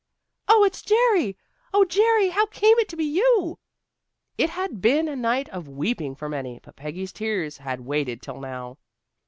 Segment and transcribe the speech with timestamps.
[0.47, 1.37] "Oh, it's Jerry!
[1.75, 3.59] Oh, Jerry, how came it to be you?"
[4.35, 8.39] It had been a night of weeping for many, but Peggy's tears had waited till
[8.39, 8.79] now.